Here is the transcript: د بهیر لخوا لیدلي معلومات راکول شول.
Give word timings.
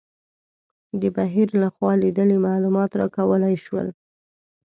د 1.01 1.03
بهیر 1.15 1.49
لخوا 1.61 1.91
لیدلي 2.03 2.37
معلومات 2.47 2.91
راکول 2.99 3.41
شول. 3.65 3.87